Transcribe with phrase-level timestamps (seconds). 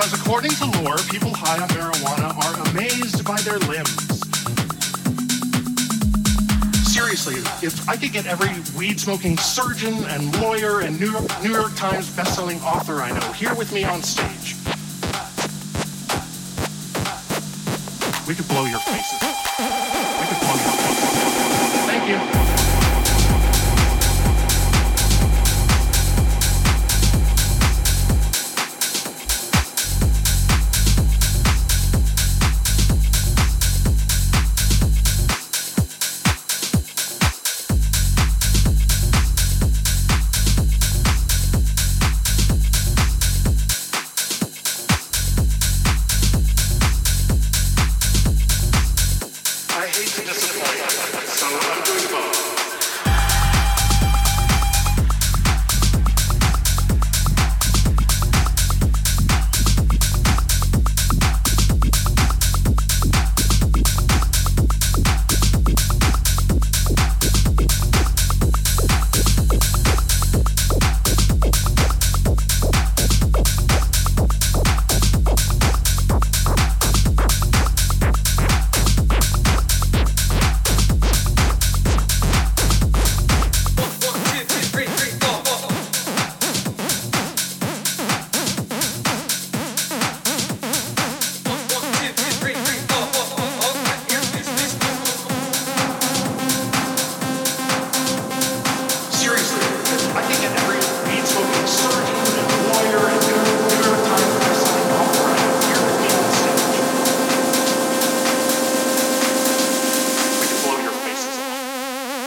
[0.00, 3.90] because according to lore, people high on marijuana are amazed by their limbs.
[6.90, 11.52] Seriously, if I could get every weed smoking surgeon and lawyer and New York, New
[11.52, 14.56] York Times bestselling author I know here with me on stage,
[18.26, 19.20] we could blow your faces.
[19.20, 21.10] We could blow your faces.
[21.84, 22.39] Thank you.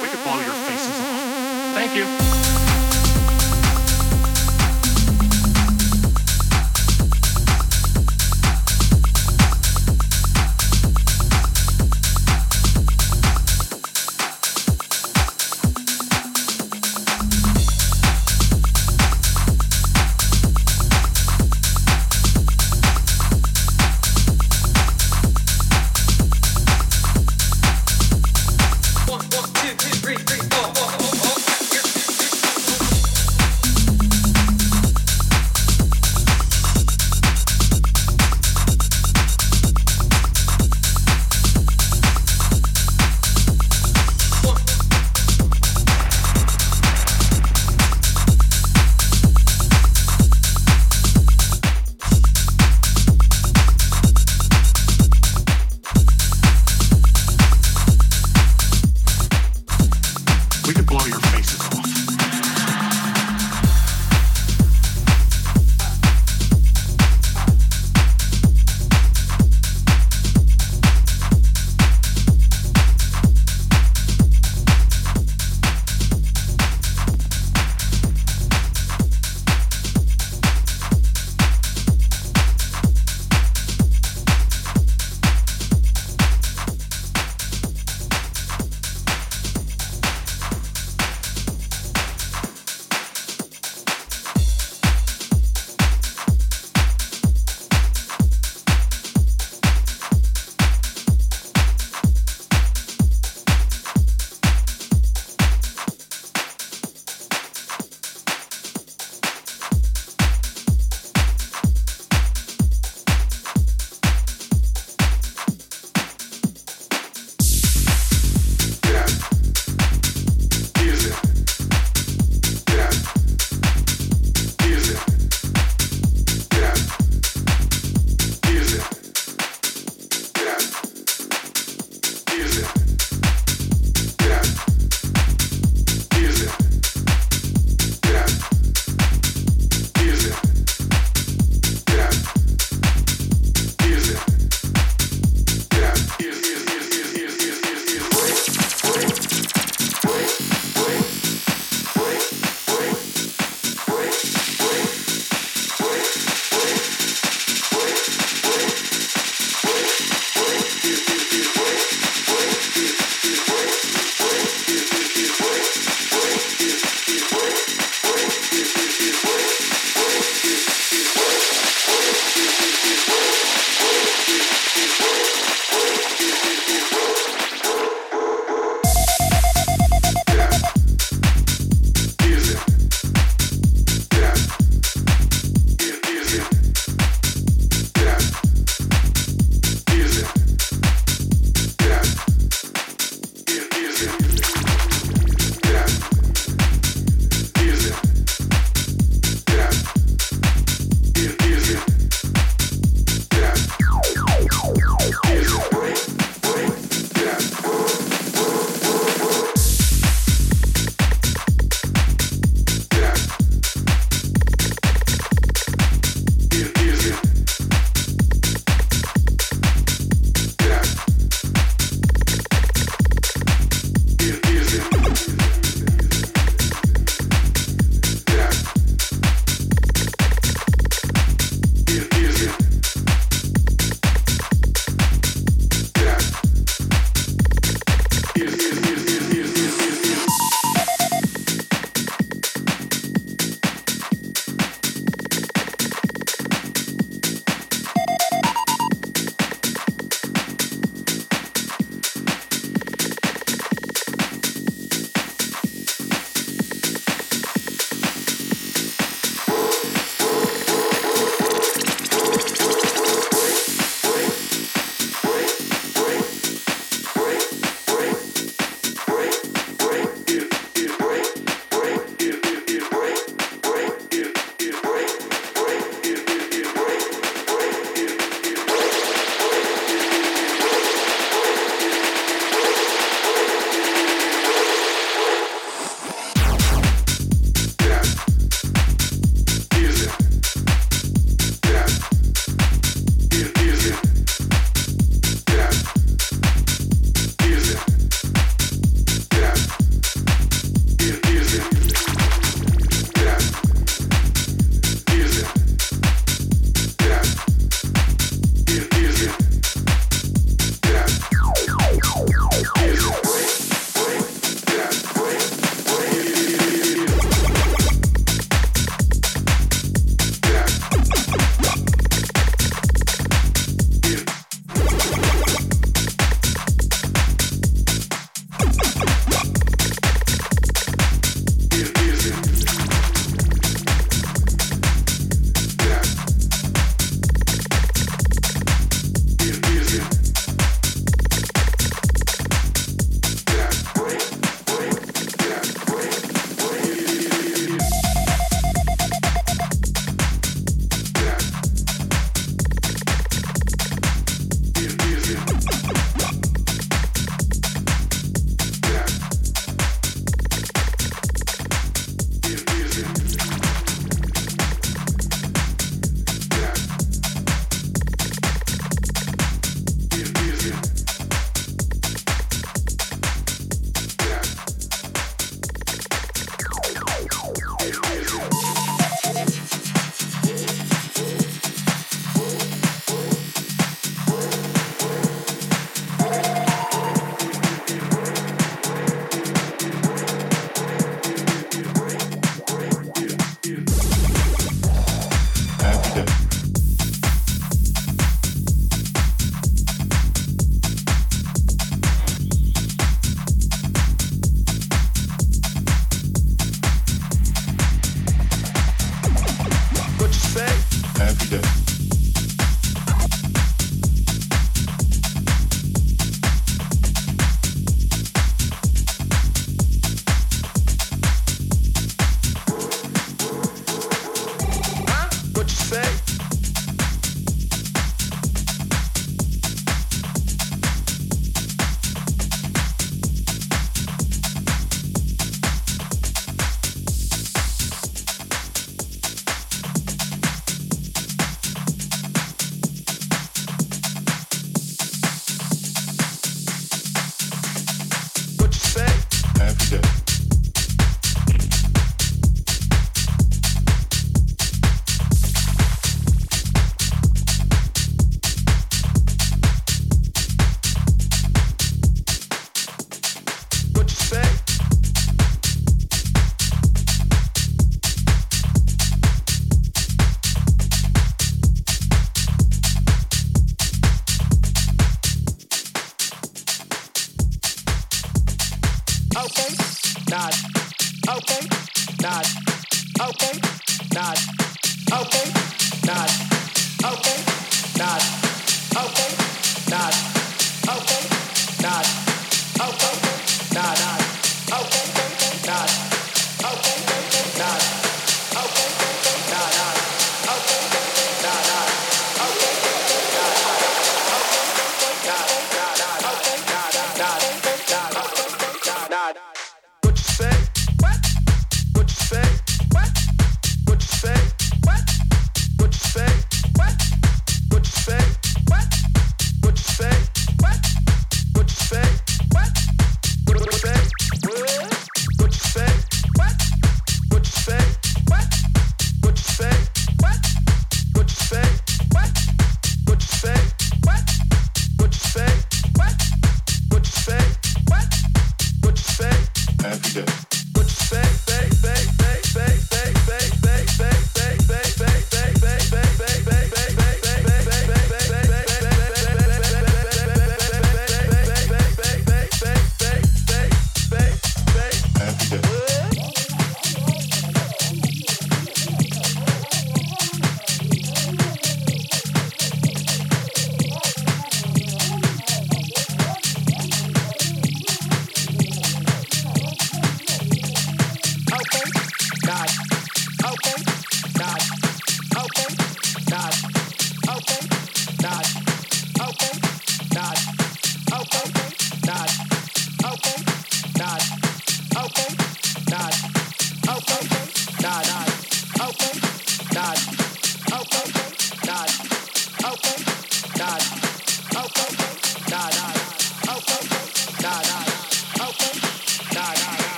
[0.00, 1.74] We could blow your faces off.
[1.74, 2.59] Thank you.